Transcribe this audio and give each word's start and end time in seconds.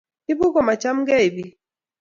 ibu 0.31 0.45
komachamgei 0.53 1.27
biik 1.35 1.55